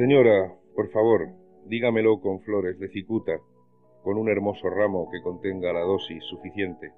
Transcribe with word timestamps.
Señora, 0.00 0.50
por 0.74 0.88
favor, 0.92 1.28
dígamelo 1.66 2.22
con 2.22 2.40
flores 2.40 2.78
de 2.78 2.88
cicuta, 2.88 3.38
con 4.02 4.16
un 4.16 4.30
hermoso 4.30 4.70
ramo 4.70 5.10
que 5.12 5.20
contenga 5.20 5.74
la 5.74 5.80
dosis 5.80 6.24
suficiente. 6.24 6.92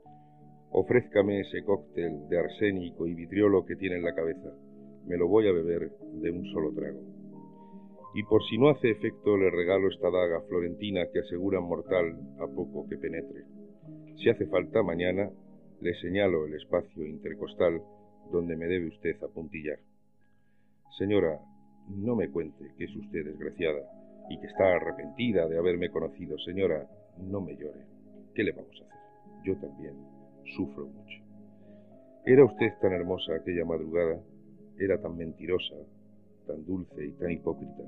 Ofrézcame 0.70 1.40
ese 1.40 1.64
cóctel 1.64 2.28
de 2.28 2.38
arsénico 2.38 3.08
y 3.08 3.14
vitriolo 3.14 3.66
que 3.66 3.74
tiene 3.74 3.96
en 3.96 4.04
la 4.04 4.14
cabeza. 4.14 4.52
Me 5.04 5.16
lo 5.16 5.26
voy 5.26 5.48
a 5.48 5.52
beber 5.52 5.90
de 6.20 6.30
un 6.30 6.44
solo 6.52 6.72
trago. 6.74 7.00
Y 8.14 8.22
por 8.22 8.40
si 8.44 8.56
no 8.56 8.68
hace 8.68 8.90
efecto, 8.90 9.36
le 9.36 9.50
regalo 9.50 9.88
esta 9.88 10.08
daga 10.08 10.40
florentina 10.42 11.10
que 11.12 11.18
asegura 11.18 11.60
mortal 11.60 12.16
a 12.38 12.46
poco 12.46 12.88
que 12.88 12.98
penetre. 12.98 13.42
Si 14.14 14.30
hace 14.30 14.46
falta, 14.46 14.80
mañana 14.84 15.28
le 15.80 15.94
señalo 15.94 16.46
el 16.46 16.54
espacio 16.54 17.04
intercostal 17.04 17.82
donde 18.30 18.56
me 18.56 18.66
debe 18.66 18.86
usted 18.86 19.20
apuntillar. 19.24 19.80
Señora, 20.96 21.40
no 21.88 22.16
me 22.16 22.30
cuente 22.30 22.72
que 22.76 22.84
es 22.84 22.96
usted 22.96 23.24
desgraciada 23.24 23.80
y 24.28 24.38
que 24.38 24.46
está 24.46 24.76
arrepentida 24.76 25.46
de 25.48 25.58
haberme 25.58 25.90
conocido. 25.90 26.38
Señora, 26.38 26.88
no 27.18 27.40
me 27.40 27.56
llore. 27.56 27.84
¿Qué 28.34 28.44
le 28.44 28.52
vamos 28.52 28.80
a 28.80 28.84
hacer? 28.84 28.98
Yo 29.44 29.56
también 29.58 29.94
sufro 30.56 30.86
mucho. 30.86 31.22
Era 32.24 32.44
usted 32.44 32.72
tan 32.80 32.92
hermosa 32.92 33.34
aquella 33.34 33.64
madrugada, 33.64 34.20
era 34.78 35.00
tan 35.00 35.16
mentirosa, 35.16 35.74
tan 36.46 36.64
dulce 36.64 37.04
y 37.04 37.12
tan 37.12 37.30
hipócrita. 37.30 37.82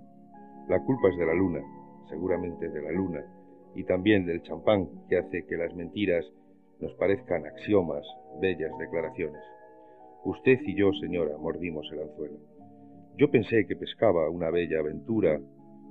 La 0.69 0.83
culpa 0.85 1.09
es 1.09 1.17
de 1.17 1.27
la 1.27 1.35
luna, 1.35 1.61
seguramente 2.09 2.69
de 2.69 2.83
la 2.83 2.91
luna, 2.91 3.25
y 3.75 3.85
también 3.85 4.27
del 4.27 4.43
champán 4.43 4.89
que 5.09 5.19
hace 5.19 5.45
que 5.47 5.57
las 5.57 5.75
mentiras 5.75 6.25
nos 6.81 6.93
parezcan 6.95 7.47
axiomas, 7.47 8.05
bellas 8.41 8.73
declaraciones. 8.79 9.43
Usted 10.25 10.59
y 10.63 10.75
yo, 10.75 10.91
señora, 11.01 11.37
mordimos 11.39 11.87
el 11.93 12.03
anzuelo. 12.03 12.54
Yo 13.17 13.31
pensé 13.31 13.65
que 13.69 13.77
pescaba 13.77 14.29
una 14.29 14.51
bella 14.51 14.81
aventura, 14.81 15.41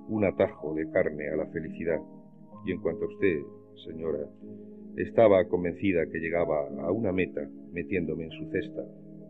un 0.09 0.25
atajo 0.25 0.73
de 0.73 0.89
carne 0.91 1.29
a 1.29 1.37
la 1.37 1.45
felicidad, 1.47 2.01
y 2.65 2.73
en 2.73 2.81
cuanto 2.81 3.05
a 3.05 3.07
usted, 3.07 3.39
señora, 3.85 4.27
estaba 4.97 5.47
convencida 5.47 6.05
que 6.11 6.19
llegaba 6.19 6.67
a 6.67 6.91
una 6.91 7.13
meta 7.13 7.47
metiéndome 7.71 8.25
en 8.25 8.31
su 8.31 8.51
cesta, 8.51 8.83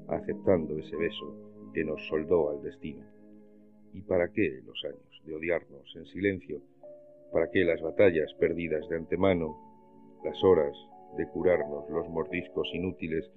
aceptando 0.07 0.75
ese 0.79 0.95
beso 0.95 1.71
que 1.71 1.83
nos 1.83 2.03
soldó 2.07 2.49
al 2.49 2.63
destino. 2.63 3.05
¿Y 3.93 4.01
para 4.01 4.27
qué 4.29 4.61
los 4.65 4.83
años 4.85 5.21
de 5.25 5.35
odiarnos 5.35 5.95
en 5.95 6.05
silencio? 6.07 6.61
¿Para 7.31 7.51
qué 7.51 7.63
las 7.63 7.79
batallas 7.79 8.33
perdidas 8.39 8.89
de 8.89 8.97
antemano? 8.97 9.55
Las 10.25 10.43
horas 10.43 10.75
de 11.15 11.27
curarnos 11.27 11.87
los 11.91 12.09
mordiscos 12.09 12.67
inútiles 12.73 13.29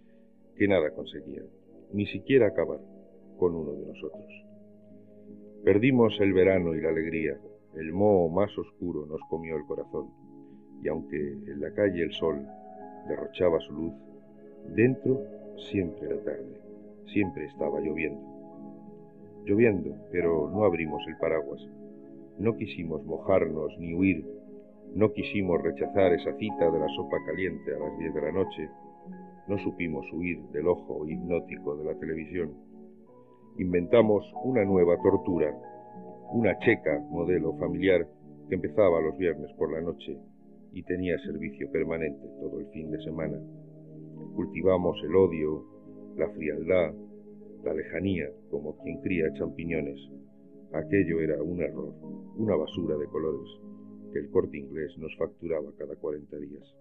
que 0.56 0.66
nada 0.66 0.90
conseguían, 0.92 1.44
ni 1.92 2.06
siquiera 2.06 2.46
acabar 2.46 2.80
con 3.38 3.54
uno 3.54 3.72
de 3.72 3.86
nosotros. 3.86 4.45
Perdimos 5.67 6.17
el 6.20 6.33
verano 6.33 6.77
y 6.77 6.81
la 6.81 6.91
alegría, 6.91 7.36
el 7.75 7.92
moho 7.92 8.28
más 8.28 8.56
oscuro 8.56 9.05
nos 9.05 9.20
comió 9.28 9.56
el 9.56 9.64
corazón, 9.64 10.06
y 10.81 10.86
aunque 10.86 11.17
en 11.17 11.61
la 11.61 11.73
calle 11.73 12.05
el 12.05 12.12
sol 12.12 12.41
derrochaba 13.08 13.58
su 13.58 13.73
luz, 13.73 13.92
dentro 14.77 15.20
siempre 15.69 16.06
era 16.06 16.23
tarde, 16.23 16.61
siempre 17.06 17.47
estaba 17.47 17.81
lloviendo. 17.81 18.23
Lloviendo, 19.45 19.97
pero 20.12 20.48
no 20.48 20.64
abrimos 20.64 21.03
el 21.08 21.17
paraguas, 21.17 21.69
no 22.39 22.56
quisimos 22.56 23.05
mojarnos 23.05 23.77
ni 23.80 23.92
huir, 23.92 24.25
no 24.95 25.12
quisimos 25.12 25.61
rechazar 25.62 26.13
esa 26.13 26.33
cita 26.35 26.70
de 26.70 26.79
la 26.79 26.89
sopa 26.95 27.17
caliente 27.27 27.74
a 27.74 27.80
las 27.80 27.98
diez 27.98 28.14
de 28.14 28.23
la 28.23 28.30
noche, 28.30 28.70
no 29.48 29.58
supimos 29.58 30.07
huir 30.13 30.39
del 30.52 30.69
ojo 30.69 31.08
hipnótico 31.08 31.74
de 31.74 31.85
la 31.86 31.98
televisión. 31.98 32.65
Inventamos 33.58 34.22
una 34.44 34.64
nueva 34.64 34.96
tortura, 35.02 35.50
una 36.30 36.58
checa 36.58 37.00
modelo 37.08 37.56
familiar 37.56 38.06
que 38.48 38.55
empezaba 38.55 39.00
los 39.00 39.17
viernes 39.17 39.50
por 39.55 39.72
la 39.72 39.80
noche 39.80 40.18
y 40.72 40.83
tenía 40.83 41.18
servicio 41.20 41.70
permanente 41.72 42.28
todo 42.39 42.61
el 42.61 42.66
fin 42.66 42.90
de 42.90 43.02
semana. 43.02 43.39
Cultivamos 44.34 45.02
el 45.05 45.16
odio, 45.16 45.64
la 46.16 46.28
frialdad, 46.28 46.95
la 47.64 47.72
lejanía, 47.72 48.28
como 48.50 48.77
quien 48.83 49.00
cría 49.00 49.33
champiñones. 49.39 50.00
Aquello 50.74 51.20
era 51.20 51.42
un 51.42 51.62
error, 51.62 51.95
una 52.36 52.56
basura 52.56 52.98
de 52.98 53.06
colores 53.06 53.48
que 54.12 54.18
el 54.18 54.30
corte 54.30 54.58
inglés 54.58 54.92
nos 54.98 55.16
facturaba 55.16 55.72
cada 55.78 55.96
40 55.96 56.36
días. 56.36 56.74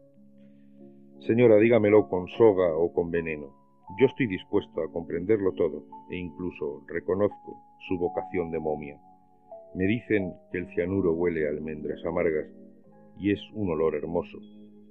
Señora, 1.26 1.56
dígamelo 1.56 2.10
con 2.10 2.28
soga 2.38 2.76
o 2.76 2.92
con 2.92 3.12
veneno. 3.12 3.65
Yo 3.98 4.08
estoy 4.08 4.28
dispuesto 4.28 4.82
a 4.82 4.92
comprenderlo 4.92 5.54
todo 5.54 5.86
e 6.10 6.18
incluso 6.18 6.84
reconozco 6.88 7.62
su 7.88 7.98
vocación 7.98 8.52
de 8.52 8.60
momia. 8.60 9.00
Me 9.76 9.86
dicen 9.86 10.34
que 10.52 10.58
el 10.58 10.68
cianuro 10.74 11.14
huele 11.14 11.46
a 11.48 11.52
almendras 11.52 12.04
amargas 12.04 12.48
y 13.18 13.32
es 13.32 13.40
un 13.54 13.70
olor 13.70 13.96
hermoso 13.96 14.40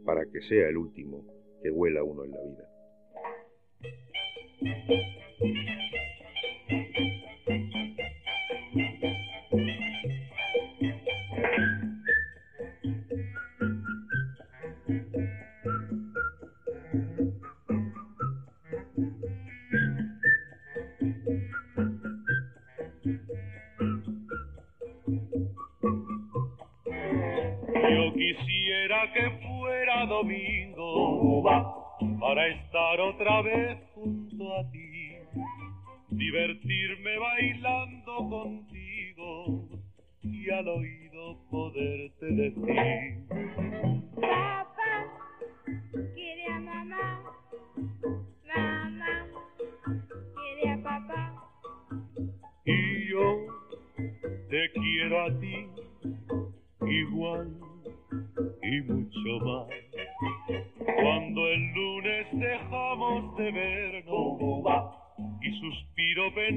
para 0.04 0.24
que 0.26 0.40
sea 0.42 0.68
el 0.68 0.76
último 0.76 1.24
que 1.62 1.70
huela 1.70 2.02
uno 2.04 2.24
en 2.24 2.30
la 2.30 2.38
vida. 2.42 2.68
domingo 30.14 31.42
para 32.20 32.46
estar 32.48 33.00
otra 33.00 33.42
vez 33.42 33.78
junto 33.94 34.52
a 34.54 34.70
ti, 34.70 35.16
divertirme 36.10 37.18
bailando 37.18 38.16
contigo 38.28 39.68
y 40.22 40.50
al 40.50 40.68
oído 40.68 41.36
poderte 41.50 42.26
decir. 42.26 43.26
Papá, 44.20 44.94
quiere 46.14 46.46
a 46.46 46.60
mamá, 46.60 47.22
mamá, 48.46 49.26
quiere 50.36 50.70
a 50.70 50.82
papá. 50.82 51.50
Y 52.64 53.08
yo 53.10 53.46
te 54.48 54.70
quiero 54.74 55.24
a 55.24 55.40
ti 55.40 55.68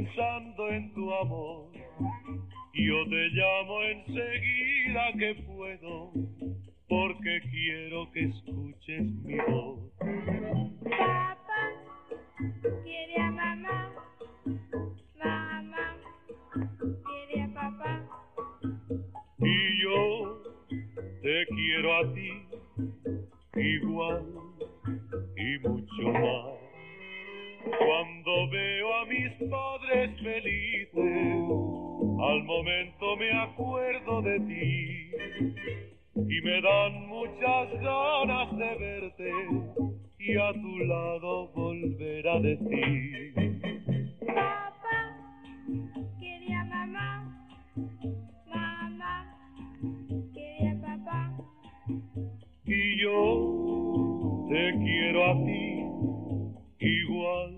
pensando 0.08 0.70
en 0.70 0.94
tu 0.94 1.14
amor. 1.14 1.72
Yo 2.74 3.10
te 3.10 3.30
llamo 3.30 3.84
enseguida 3.84 5.14
que 5.18 5.36
puedo, 5.46 6.12
porque 6.88 7.42
quiero 7.52 8.12
que 8.12 8.26
escuches 8.26 9.04
mi 9.24 9.38
voz. 9.50 9.80
Papá 10.84 11.38
quiere 12.84 13.22
a 13.22 13.32
mamá, 13.32 13.94
mamá 15.16 15.98
quiere 17.06 17.42
a 17.44 17.54
papá. 17.54 18.08
Y 19.40 19.82
yo 19.82 20.44
te 21.22 21.46
quiero 21.48 21.96
a 21.96 22.14
ti 22.14 22.37
momento 32.88 33.18
me 33.18 33.32
acuerdo 33.32 34.22
de 34.22 34.40
ti 34.40 35.12
y 36.16 36.42
me 36.42 36.62
dan 36.62 37.08
muchas 37.08 37.72
ganas 37.82 38.58
de 38.58 38.76
verte 38.76 39.32
y 40.20 40.38
a 40.38 40.54
tu 40.54 40.78
lado 40.80 41.48
volver 41.50 42.28
a 42.28 42.40
decir. 42.40 43.34
Papá, 44.26 44.74
quería 46.20 46.64
mamá, 46.66 47.50
mamá, 48.48 49.38
quería 50.34 50.80
papá. 50.82 51.38
Y 52.66 53.02
yo 53.02 54.46
te 54.50 54.74
quiero 54.78 55.26
a 55.26 55.34
ti 55.46 55.86
igual 56.80 57.58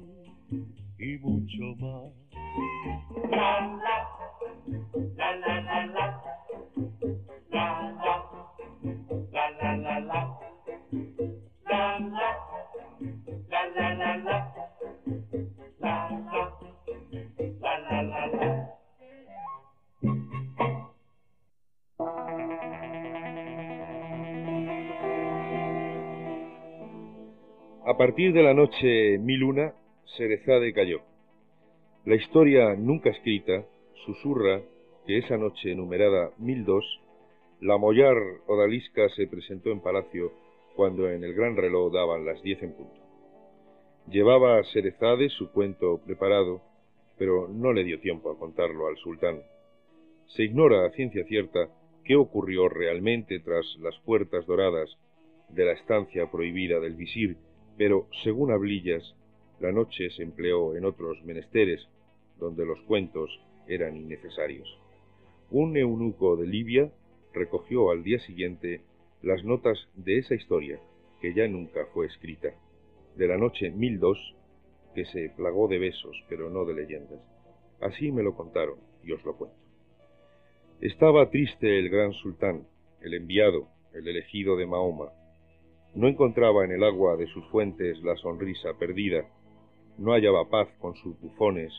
y 0.97 1.17
mucho 1.17 1.75
más. 1.77 2.18
Partir 28.09 28.33
de 28.33 28.41
la 28.41 28.55
noche 28.55 29.19
mil 29.19 29.43
una, 29.43 29.71
Serezade 30.17 30.73
cayó. 30.73 31.01
La 32.05 32.15
historia 32.15 32.73
nunca 32.73 33.11
escrita 33.11 33.67
susurra 34.03 34.63
que 35.05 35.19
esa 35.19 35.37
noche 35.37 35.75
numerada 35.75 36.31
mil 36.39 36.65
dos, 36.65 36.83
la 37.61 37.77
mollar 37.77 38.17
odalisca 38.47 39.09
se 39.09 39.27
presentó 39.27 39.69
en 39.69 39.81
palacio 39.81 40.31
cuando 40.75 41.07
en 41.07 41.23
el 41.23 41.35
gran 41.35 41.55
reloj 41.55 41.93
daban 41.93 42.25
las 42.25 42.41
diez 42.41 42.63
en 42.63 42.73
punto. 42.73 42.99
Llevaba 44.07 44.63
Serezade 44.63 45.29
su 45.29 45.51
cuento 45.51 46.01
preparado, 46.03 46.63
pero 47.15 47.47
no 47.47 47.73
le 47.73 47.83
dio 47.83 47.99
tiempo 47.99 48.31
a 48.31 48.39
contarlo 48.39 48.87
al 48.87 48.97
sultán. 48.97 49.39
Se 50.29 50.45
ignora 50.45 50.83
a 50.83 50.89
ciencia 50.93 51.23
cierta 51.25 51.69
qué 52.03 52.15
ocurrió 52.15 52.69
realmente 52.69 53.39
tras 53.39 53.67
las 53.81 53.95
puertas 53.99 54.47
doradas 54.47 54.89
de 55.49 55.65
la 55.65 55.73
estancia 55.73 56.31
prohibida 56.31 56.79
del 56.79 56.95
visir, 56.95 57.37
pero, 57.79 58.09
según 58.25 58.51
Hablillas, 58.51 59.15
la 59.61 59.71
noche 59.71 60.09
se 60.09 60.21
empleó 60.21 60.75
en 60.75 60.83
otros 60.83 61.23
menesteres, 61.23 61.87
donde 62.37 62.65
los 62.65 62.81
cuentos 62.81 63.39
eran 63.69 63.95
innecesarios. 63.95 64.67
Un 65.49 65.77
eunuco 65.77 66.35
de 66.35 66.45
Libia 66.45 66.91
recogió 67.33 67.89
al 67.89 68.03
día 68.03 68.19
siguiente 68.19 68.81
las 69.21 69.45
notas 69.45 69.87
de 69.95 70.17
esa 70.17 70.35
historia, 70.35 70.77
que 71.21 71.33
ya 71.33 71.47
nunca 71.47 71.85
fue 71.93 72.07
escrita, 72.07 72.49
de 73.15 73.27
la 73.29 73.37
noche 73.37 73.71
1002, 73.71 74.35
que 74.93 75.05
se 75.05 75.29
plagó 75.29 75.69
de 75.69 75.79
besos, 75.79 76.21
pero 76.27 76.49
no 76.49 76.65
de 76.65 76.73
leyendas. 76.73 77.21
Así 77.79 78.11
me 78.11 78.23
lo 78.23 78.35
contaron, 78.35 78.75
y 79.05 79.13
os 79.13 79.23
lo 79.23 79.37
cuento. 79.37 79.55
Estaba 80.81 81.29
triste 81.29 81.79
el 81.79 81.87
gran 81.87 82.11
sultán, 82.11 82.67
el 82.99 83.13
enviado, 83.13 83.69
el 83.93 84.05
elegido 84.05 84.57
de 84.57 84.65
Mahoma. 84.65 85.13
No 85.95 86.07
encontraba 86.07 86.63
en 86.65 86.71
el 86.71 86.83
agua 86.83 87.17
de 87.17 87.27
sus 87.27 87.45
fuentes 87.47 88.01
la 88.03 88.15
sonrisa 88.15 88.73
perdida, 88.77 89.25
no 89.97 90.13
hallaba 90.13 90.49
paz 90.49 90.67
con 90.79 90.95
sus 90.95 91.19
bufones, 91.19 91.73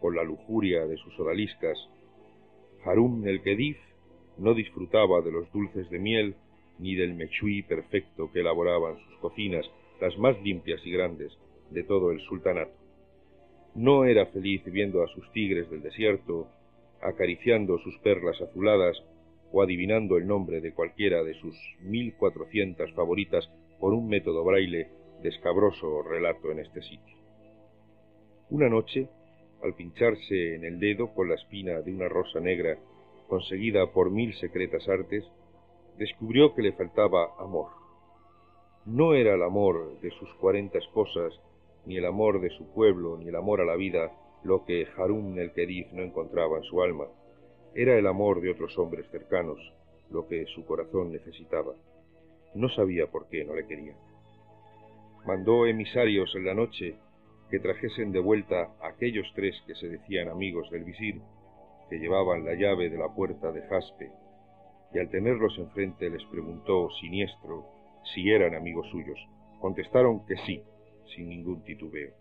con 0.00 0.16
la 0.16 0.24
lujuria 0.24 0.86
de 0.86 0.96
sus 0.96 1.18
odaliscas. 1.20 1.78
Harum 2.84 3.26
el 3.26 3.42
Kedif 3.42 3.76
no 4.38 4.54
disfrutaba 4.54 5.20
de 5.20 5.30
los 5.30 5.52
dulces 5.52 5.88
de 5.90 5.98
miel 5.98 6.34
ni 6.78 6.94
del 6.94 7.14
mechui 7.14 7.62
perfecto 7.62 8.30
que 8.32 8.40
elaboraban 8.40 8.98
sus 8.98 9.18
cocinas, 9.18 9.70
las 10.00 10.16
más 10.18 10.40
limpias 10.42 10.80
y 10.84 10.90
grandes 10.90 11.32
de 11.70 11.84
todo 11.84 12.10
el 12.10 12.20
sultanato. 12.20 12.72
No 13.74 14.04
era 14.04 14.26
feliz 14.26 14.62
viendo 14.64 15.02
a 15.02 15.08
sus 15.08 15.30
tigres 15.32 15.70
del 15.70 15.82
desierto, 15.82 16.48
acariciando 17.00 17.78
sus 17.78 17.96
perlas 17.98 18.40
azuladas 18.40 19.02
o 19.52 19.62
adivinando 19.62 20.16
el 20.16 20.26
nombre 20.26 20.60
de 20.60 20.72
cualquiera 20.72 21.22
de 21.22 21.34
sus 21.34 21.54
mil 21.80 22.14
cuatrocientas 22.16 22.90
favoritas 22.92 23.48
por 23.78 23.92
un 23.92 24.08
método 24.08 24.44
braille 24.44 24.88
de 25.22 25.28
escabroso 25.28 26.02
relato 26.02 26.50
en 26.50 26.60
este 26.60 26.82
sitio. 26.82 27.16
Una 28.50 28.68
noche, 28.68 29.08
al 29.62 29.74
pincharse 29.74 30.56
en 30.56 30.64
el 30.64 30.80
dedo 30.80 31.14
con 31.14 31.28
la 31.28 31.36
espina 31.36 31.80
de 31.80 31.92
una 31.92 32.08
rosa 32.08 32.40
negra 32.40 32.78
conseguida 33.28 33.92
por 33.92 34.10
mil 34.10 34.34
secretas 34.34 34.88
artes, 34.88 35.24
descubrió 35.98 36.54
que 36.54 36.62
le 36.62 36.72
faltaba 36.72 37.30
amor. 37.38 37.68
No 38.84 39.14
era 39.14 39.34
el 39.34 39.42
amor 39.42 40.00
de 40.00 40.10
sus 40.10 40.32
cuarenta 40.34 40.78
esposas, 40.78 41.32
ni 41.86 41.96
el 41.96 42.04
amor 42.04 42.40
de 42.40 42.50
su 42.50 42.66
pueblo, 42.72 43.16
ni 43.16 43.28
el 43.28 43.36
amor 43.36 43.60
a 43.60 43.64
la 43.64 43.76
vida, 43.76 44.12
lo 44.44 44.64
que 44.64 44.86
Harun 44.96 45.38
el 45.38 45.52
Kedif 45.52 45.92
no 45.92 46.02
encontraba 46.02 46.58
en 46.58 46.64
su 46.64 46.82
alma. 46.82 47.06
Era 47.74 47.96
el 47.96 48.06
amor 48.06 48.40
de 48.40 48.50
otros 48.50 48.78
hombres 48.78 49.06
cercanos, 49.10 49.58
lo 50.10 50.28
que 50.28 50.44
su 50.46 50.64
corazón 50.66 51.10
necesitaba. 51.10 51.74
No 52.54 52.68
sabía 52.68 53.06
por 53.06 53.28
qué 53.28 53.44
no 53.44 53.54
le 53.54 53.66
quería. 53.66 53.94
Mandó 55.26 55.66
emisarios 55.66 56.34
en 56.34 56.44
la 56.44 56.54
noche 56.54 56.96
que 57.50 57.60
trajesen 57.60 58.12
de 58.12 58.18
vuelta 58.18 58.74
a 58.80 58.88
aquellos 58.88 59.26
tres 59.34 59.54
que 59.66 59.74
se 59.74 59.88
decían 59.88 60.28
amigos 60.28 60.70
del 60.70 60.84
visir, 60.84 61.20
que 61.88 61.98
llevaban 61.98 62.44
la 62.44 62.54
llave 62.54 62.90
de 62.90 62.98
la 62.98 63.14
puerta 63.14 63.52
de 63.52 63.62
jaspe, 63.62 64.10
y 64.92 64.98
al 64.98 65.08
tenerlos 65.10 65.56
enfrente 65.58 66.10
les 66.10 66.24
preguntó 66.26 66.90
siniestro 67.00 67.64
si 68.14 68.30
eran 68.30 68.54
amigos 68.54 68.86
suyos. 68.90 69.18
Contestaron 69.60 70.26
que 70.26 70.36
sí, 70.44 70.62
sin 71.14 71.28
ningún 71.28 71.62
titubeo. 71.62 72.12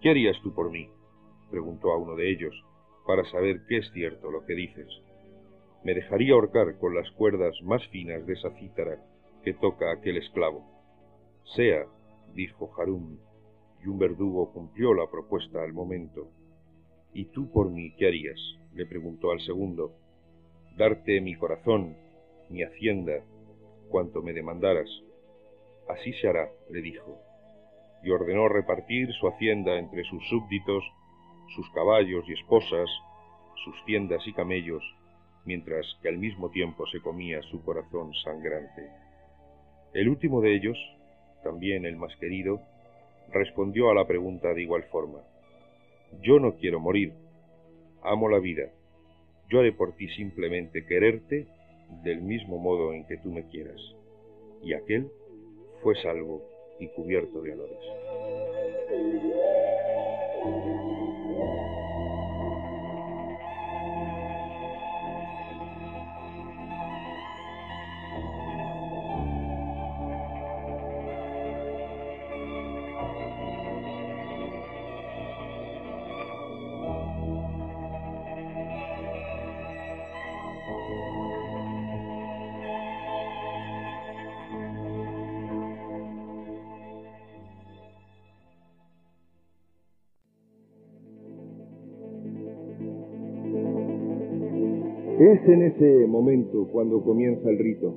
¿Qué 0.00 0.10
harías 0.10 0.36
tú 0.42 0.54
por 0.54 0.70
mí? 0.70 0.88
preguntó 1.50 1.92
a 1.92 1.98
uno 1.98 2.14
de 2.14 2.30
ellos, 2.30 2.54
para 3.06 3.24
saber 3.30 3.62
qué 3.68 3.78
es 3.78 3.90
cierto 3.92 4.30
lo 4.30 4.44
que 4.44 4.54
dices. 4.54 4.88
Me 5.84 5.94
dejaría 5.94 6.34
ahorcar 6.34 6.78
con 6.78 6.94
las 6.94 7.10
cuerdas 7.12 7.54
más 7.62 7.86
finas 7.88 8.26
de 8.26 8.34
esa 8.34 8.50
cítara 8.58 8.98
que 9.42 9.54
toca 9.54 9.90
aquel 9.90 10.18
esclavo. 10.18 10.64
Sea, 11.56 11.86
dijo 12.34 12.70
Harum, 12.76 13.18
y 13.82 13.88
un 13.88 13.98
verdugo 13.98 14.52
cumplió 14.52 14.94
la 14.94 15.10
propuesta 15.10 15.62
al 15.62 15.72
momento. 15.72 16.28
¿Y 17.12 17.26
tú 17.26 17.50
por 17.50 17.70
mí 17.70 17.94
qué 17.96 18.08
harías? 18.08 18.38
le 18.74 18.86
preguntó 18.86 19.32
al 19.32 19.40
segundo. 19.40 19.96
Darte 20.76 21.20
mi 21.20 21.34
corazón, 21.34 21.96
mi 22.48 22.62
hacienda, 22.62 23.24
cuanto 23.88 24.22
me 24.22 24.32
demandaras. 24.32 24.88
Así 25.88 26.12
se 26.14 26.28
hará, 26.28 26.48
le 26.70 26.82
dijo, 26.82 27.18
y 28.02 28.10
ordenó 28.10 28.48
repartir 28.48 29.12
su 29.14 29.26
hacienda 29.28 29.78
entre 29.78 30.04
sus 30.04 30.26
súbditos, 30.28 30.84
sus 31.54 31.68
caballos 31.70 32.24
y 32.28 32.32
esposas, 32.32 32.88
sus 33.64 33.84
tiendas 33.84 34.26
y 34.26 34.32
camellos, 34.32 34.82
mientras 35.44 35.86
que 36.02 36.08
al 36.08 36.18
mismo 36.18 36.50
tiempo 36.50 36.86
se 36.86 37.00
comía 37.00 37.42
su 37.42 37.62
corazón 37.64 38.12
sangrante. 38.24 38.88
El 39.92 40.08
último 40.08 40.40
de 40.40 40.54
ellos, 40.54 40.78
también 41.42 41.84
el 41.84 41.96
más 41.96 42.14
querido, 42.16 42.60
respondió 43.32 43.90
a 43.90 43.94
la 43.94 44.06
pregunta 44.06 44.52
de 44.54 44.62
igual 44.62 44.84
forma. 44.84 45.20
Yo 46.22 46.38
no 46.38 46.56
quiero 46.56 46.80
morir, 46.80 47.12
amo 48.02 48.28
la 48.28 48.38
vida, 48.38 48.70
yo 49.48 49.58
haré 49.60 49.72
por 49.72 49.94
ti 49.96 50.08
simplemente 50.10 50.86
quererte 50.86 51.46
del 52.04 52.22
mismo 52.22 52.58
modo 52.58 52.92
en 52.92 53.04
que 53.06 53.16
tú 53.18 53.30
me 53.30 53.48
quieras. 53.48 53.80
Y 54.62 54.74
aquel 54.74 55.10
fue 55.82 56.00
salvo 56.02 56.42
y 56.78 56.86
cubierto 56.88 57.42
de 57.42 57.52
honores. 57.52 59.39
Es 95.20 95.46
en 95.46 95.60
ese 95.60 96.06
momento 96.06 96.66
cuando 96.72 97.04
comienza 97.04 97.50
el 97.50 97.58
rito. 97.58 97.92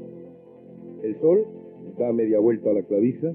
El 1.03 1.17
sol 1.21 1.45
da 1.97 2.11
media 2.11 2.37
vuelta 2.39 2.69
a 2.69 2.73
la 2.73 2.83
clavija 2.83 3.33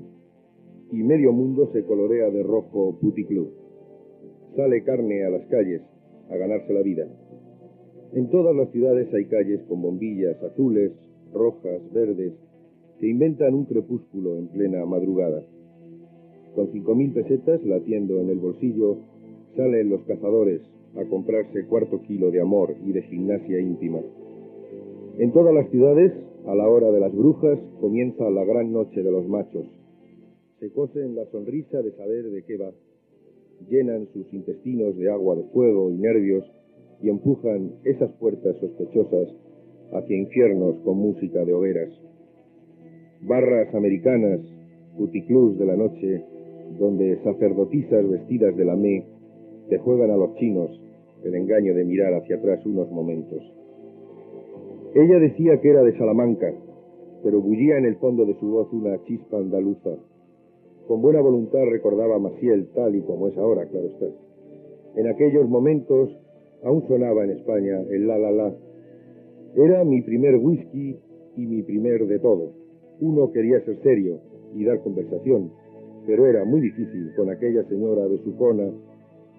y 0.92 1.02
medio 1.02 1.33
mundo 1.33 1.71
se 1.73 1.87
colorea 1.87 2.28
de 2.28 2.42
rojo 2.42 2.99
puticlub. 3.00 3.49
Sale 4.54 4.85
carne 4.85 5.25
a 5.25 5.30
las 5.30 5.47
calles 5.47 5.80
a 6.28 6.37
ganarse 6.37 6.71
la 6.75 6.83
vida. 6.83 7.09
En 8.12 8.28
todas 8.28 8.54
las 8.54 8.71
ciudades 8.73 9.09
hay 9.14 9.25
calles 9.25 9.62
con 9.62 9.80
bombillas 9.80 10.37
azules, 10.42 10.92
rojas, 11.33 11.80
verdes, 11.90 12.35
que 13.00 13.09
inventan 13.09 13.54
un 13.54 13.64
crepúsculo 13.64 14.37
en 14.37 14.49
plena 14.49 14.85
madrugada. 14.85 15.42
Con 16.54 16.71
cinco 16.73 16.95
mil 16.95 17.14
pesetas 17.14 17.64
latiendo 17.64 18.21
en 18.21 18.28
el 18.28 18.38
bolsillo, 18.38 18.99
salen 19.57 19.88
los 19.88 20.02
cazadores 20.02 20.61
a 20.97 21.04
comprarse 21.04 21.66
cuarto 21.66 22.00
kilo 22.02 22.30
de 22.30 22.40
amor 22.40 22.75
y 22.85 22.92
de 22.92 23.02
gimnasia 23.02 23.61
íntima. 23.61 24.00
En 25.18 25.33
todas 25.33 25.54
las 25.54 25.68
ciudades, 25.71 26.12
a 26.47 26.54
la 26.54 26.68
hora 26.68 26.90
de 26.90 27.00
las 27.00 27.14
brujas, 27.14 27.59
comienza 27.80 28.30
la 28.30 28.45
gran 28.45 28.73
noche 28.73 29.02
de 29.02 29.11
los 29.11 29.26
machos. 29.28 29.66
Se 30.61 30.71
cosen 30.71 31.14
la 31.14 31.26
sonrisa 31.26 31.83
de 31.83 31.92
saber 31.92 32.30
de 32.30 32.42
qué 32.45 32.57
va, 32.57 32.73
llenan 33.68 34.07
sus 34.12 34.33
intestinos 34.33 34.97
de 34.97 35.11
agua 35.11 35.37
de 35.37 35.45
fuego 35.52 35.90
y 35.90 35.95
nervios 35.95 36.45
y 37.02 37.09
empujan 37.09 37.73
esas 37.85 38.11
puertas 38.12 38.57
sospechosas 38.57 39.28
hacia 39.92 40.16
infiernos 40.16 40.76
con 40.85 40.99
música 40.99 41.45
de 41.45 41.52
hogueras. 41.52 41.90
Barras 43.23 43.75
americanas, 43.75 44.40
puticlús 44.97 45.59
de 45.59 45.66
la 45.66 45.76
noche, 45.76 46.25
donde 46.78 47.23
sacerdotisas 47.23 48.09
vestidas 48.09 48.57
de 48.57 48.64
lamé 48.64 49.18
te 49.69 49.79
juegan 49.79 50.11
a 50.11 50.17
los 50.17 50.35
chinos 50.37 50.71
el 51.25 51.35
engaño 51.35 51.75
de 51.75 51.85
mirar 51.85 52.15
hacia 52.15 52.37
atrás 52.37 52.65
unos 52.65 52.91
momentos. 52.91 53.43
Ella 54.95 55.19
decía 55.19 55.61
que 55.61 55.71
era 55.71 55.83
de 55.83 55.97
Salamanca, 55.99 56.53
pero 57.23 57.41
bullía 57.41 57.77
en 57.79 57.85
el 57.85 57.97
fondo 57.97 58.25
de 58.25 58.35
su 58.39 58.49
voz 58.49 58.73
una 58.73 59.03
chispa 59.05 59.37
andaluza. 59.37 59.91
Con 60.87 61.03
buena 61.03 61.21
voluntad 61.21 61.65
recordaba 61.71 62.17
a 62.17 62.19
Maciel 62.19 62.69
tal 62.75 62.95
y 62.95 63.03
como 63.03 63.29
es 63.29 63.37
ahora, 63.37 63.67
claro 63.67 63.87
está. 63.87 64.07
En 64.97 65.09
aquellos 65.09 65.49
momentos 65.49 66.11
aún 66.63 66.87
sonaba 66.89 67.25
en 67.25 67.31
España 67.31 67.81
el 67.91 68.07
la 68.07 68.19
la 68.19 68.31
la. 68.31 68.55
Era 69.57 69.85
mi 69.85 70.01
primer 70.03 70.37
whisky 70.37 70.97
y 71.37 71.47
mi 71.47 71.63
primer 71.63 72.07
de 72.07 72.19
todo. 72.19 72.53
Uno 73.01 73.31
quería 73.31 73.61
ser 73.65 73.81
serio 73.83 74.21
y 74.55 74.65
dar 74.65 74.81
conversación, 74.83 75.53
pero 76.07 76.27
era 76.27 76.45
muy 76.45 76.61
difícil 76.61 77.13
con 77.17 77.31
aquella 77.31 77.65
señora 77.65 78.07
besucona 78.07 78.71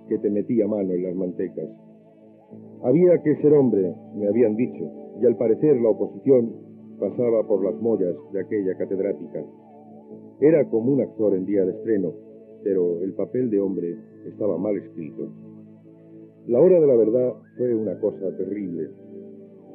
que 0.10 0.18
te 0.18 0.30
metía 0.30 0.68
mano 0.68 0.92
en 0.92 1.04
las 1.04 1.16
mantecas. 1.16 1.70
Había 2.84 3.22
que 3.22 3.36
ser 3.38 3.54
hombre, 3.54 3.94
me 4.16 4.28
habían 4.28 4.56
dicho, 4.56 4.90
y 5.22 5.26
al 5.26 5.38
parecer 5.38 5.80
la 5.80 5.90
oposición 5.90 6.52
pasaba 7.00 7.48
por 7.48 7.64
las 7.64 7.80
mollas 7.82 8.16
de 8.34 8.42
aquella 8.42 8.76
catedrática. 8.78 9.46
Era 10.42 10.68
como 10.70 10.94
un 10.94 11.02
actor 11.02 11.36
en 11.36 11.46
día 11.46 11.64
de 11.66 11.72
estreno, 11.72 12.14
pero 12.64 13.02
el 13.02 13.14
papel 13.14 13.50
de 13.50 13.60
hombre 13.60 13.96
estaba 14.26 14.58
mal 14.58 14.76
escrito. 14.78 15.30
La 16.48 16.60
hora 16.60 16.80
de 16.80 16.88
la 16.88 16.96
verdad 16.96 17.34
fue 17.58 17.76
una 17.76 18.00
cosa 18.00 18.36
terrible. 18.38 18.90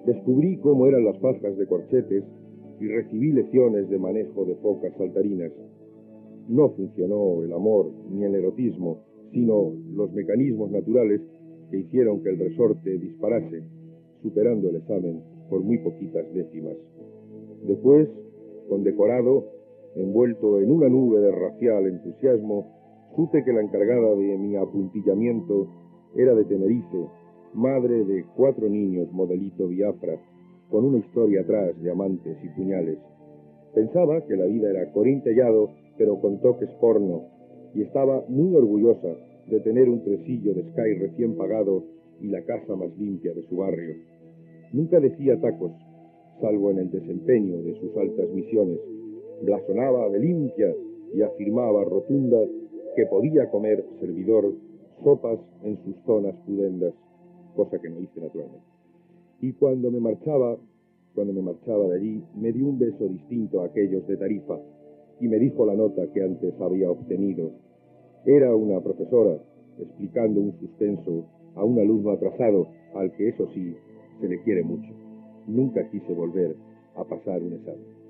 Descubrí 0.06 0.56
cómo 0.58 0.86
eran 0.86 1.04
las 1.04 1.18
fajas 1.20 1.56
de 1.56 1.66
corchetes 1.66 2.24
y 2.80 2.88
recibí 2.88 3.32
lecciones 3.32 3.88
de 3.88 3.98
manejo 3.98 4.44
de 4.44 4.54
pocas 4.56 4.92
saltarinas. 4.96 5.52
No 6.48 6.70
funcionó 6.70 7.42
el 7.42 7.52
amor 7.52 7.90
ni 8.10 8.24
el 8.24 8.34
erotismo, 8.34 8.98
sino 9.34 9.72
los 9.94 10.12
mecanismos 10.12 10.70
naturales 10.70 11.20
que 11.70 11.78
hicieron 11.78 12.22
que 12.22 12.30
el 12.30 12.38
resorte 12.38 12.98
disparase, 12.98 13.64
superando 14.22 14.70
el 14.70 14.76
examen 14.76 15.20
por 15.50 15.60
muy 15.60 15.78
poquitas 15.78 16.24
décimas. 16.32 16.76
Después, 17.66 18.08
condecorado, 18.68 19.44
envuelto 19.96 20.60
en 20.60 20.70
una 20.70 20.88
nube 20.88 21.20
de 21.20 21.32
racial 21.32 21.86
entusiasmo, 21.86 23.10
supe 23.16 23.44
que 23.44 23.52
la 23.52 23.62
encargada 23.62 24.14
de 24.14 24.38
mi 24.38 24.56
apuntillamiento 24.56 25.68
era 26.16 26.34
de 26.34 26.44
Tenerife, 26.44 27.08
madre 27.54 28.04
de 28.04 28.24
cuatro 28.36 28.68
niños 28.68 29.10
modelito 29.12 29.66
Biafra, 29.66 30.16
con 30.70 30.84
una 30.84 30.98
historia 30.98 31.40
atrás 31.40 31.80
de 31.82 31.90
amantes 31.90 32.36
y 32.42 32.48
puñales. 32.50 32.98
Pensaba 33.74 34.24
que 34.26 34.36
la 34.36 34.46
vida 34.46 34.70
era 34.70 34.92
corintellado, 34.92 35.70
pero 35.98 36.20
con 36.20 36.40
toques 36.40 36.70
porno, 36.80 37.33
y 37.74 37.82
estaba 37.82 38.24
muy 38.28 38.54
orgullosa 38.54 39.16
de 39.46 39.60
tener 39.60 39.88
un 39.88 40.02
tresillo 40.02 40.54
de 40.54 40.62
Sky 40.70 40.94
recién 40.94 41.36
pagado 41.36 41.84
y 42.20 42.28
la 42.28 42.42
casa 42.42 42.76
más 42.76 42.96
limpia 42.98 43.34
de 43.34 43.42
su 43.42 43.56
barrio. 43.56 43.96
Nunca 44.72 45.00
decía 45.00 45.40
tacos, 45.40 45.72
salvo 46.40 46.70
en 46.70 46.78
el 46.78 46.90
desempeño 46.90 47.62
de 47.62 47.74
sus 47.80 47.96
altas 47.96 48.28
misiones. 48.30 48.78
Blasonaba 49.42 50.08
de 50.08 50.20
limpia 50.20 50.74
y 51.12 51.22
afirmaba 51.22 51.84
rotunda 51.84 52.38
que 52.96 53.06
podía 53.06 53.50
comer 53.50 53.84
servidor 54.00 54.52
sopas 55.02 55.38
en 55.62 55.76
sus 55.84 55.96
zonas 56.06 56.34
pudendas, 56.46 56.94
cosa 57.56 57.78
que 57.80 57.90
no 57.90 58.00
hice 58.00 58.20
naturalmente. 58.20 58.66
Y 59.40 59.52
cuando 59.52 59.90
me 59.90 60.00
marchaba, 60.00 60.56
cuando 61.14 61.32
me 61.32 61.42
marchaba 61.42 61.88
de 61.88 61.96
allí, 61.96 62.22
me 62.36 62.52
dio 62.52 62.66
un 62.66 62.78
beso 62.78 63.06
distinto 63.08 63.60
a 63.60 63.66
aquellos 63.66 64.06
de 64.06 64.16
Tarifa 64.16 64.58
y 65.20 65.28
me 65.28 65.38
dijo 65.38 65.66
la 65.66 65.74
nota 65.74 66.06
que 66.12 66.22
antes 66.22 66.54
había 66.60 66.90
obtenido. 66.90 67.52
Era 68.26 68.54
una 68.54 68.80
profesora 68.80 69.38
explicando 69.78 70.40
un 70.40 70.58
suspenso 70.58 71.26
a 71.56 71.64
un 71.64 71.78
alumno 71.78 72.10
atrasado 72.10 72.68
al 72.94 73.12
que 73.12 73.28
eso 73.28 73.46
sí 73.52 73.76
se 74.20 74.28
le 74.28 74.40
quiere 74.42 74.62
mucho. 74.62 74.90
Nunca 75.46 75.88
quise 75.90 76.12
volver 76.14 76.56
a 76.96 77.04
pasar 77.04 77.42
un 77.42 77.52
examen. 77.52 78.04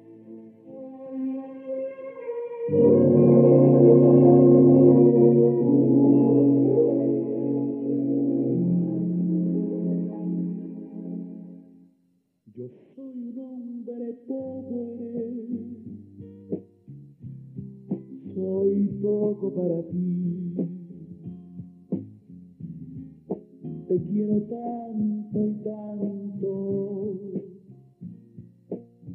Te 23.89 24.01
quiero 24.01 24.41
tanto 24.41 25.47
y 25.47 25.53
tanto, 25.63 27.15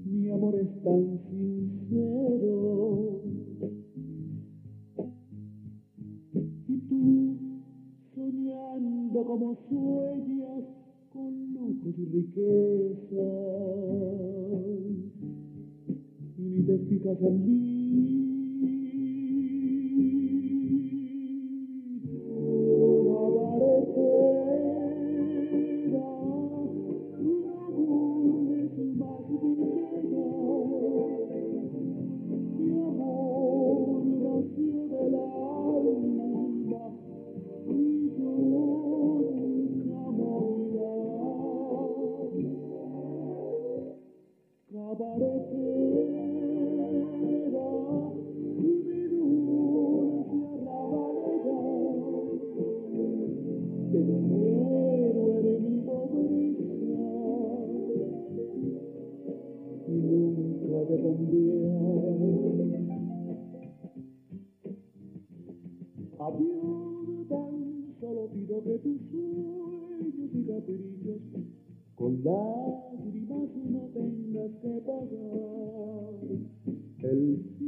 mi 0.06 0.30
amor 0.30 0.56
es 0.56 0.84
tan 0.84 1.20
sincero. 1.28 3.22
Y 6.68 6.78
tú, 6.88 7.36
soñando 8.14 9.26
como 9.26 9.56
sueñas, 9.68 10.64
con 11.14 11.54
lujos 11.54 11.96
y 11.98 12.06
riqueza, 12.06 13.28
y 16.38 16.42
ni 16.42 16.62
te 16.62 16.78
fijas 16.78 17.22
en 17.24 17.46
mí. 17.46 17.79
held 77.10 77.59